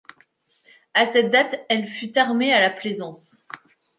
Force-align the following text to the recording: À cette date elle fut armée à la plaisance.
À 0.95 1.05
cette 1.05 1.29
date 1.29 1.63
elle 1.69 1.85
fut 1.85 2.17
armée 2.17 2.51
à 2.53 2.59
la 2.59 2.71
plaisance. 2.71 3.47